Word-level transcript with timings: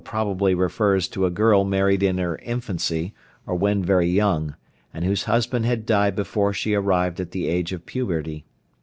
FOOTNOTE: 0.03 0.13
[Footnote 0.13 0.29
53: 0.33 0.33
This 0.33 0.49
probably 0.49 0.55
refers 0.55 1.07
to 1.09 1.25
a 1.27 1.29
girl 1.29 1.63
married 1.63 2.01
in 2.01 2.17
her 2.17 2.37
infancy, 2.37 3.13
or 3.45 3.53
when 3.53 3.83
very 3.83 4.07
young, 4.09 4.55
and 4.91 5.05
whose 5.05 5.25
husband 5.25 5.67
had 5.67 5.85
died 5.85 6.15
before 6.15 6.53
she 6.53 6.73
arrived 6.73 7.19
at 7.19 7.29
the 7.29 7.47
age 7.47 7.71
of 7.71 7.85
puberty. 7.85 8.43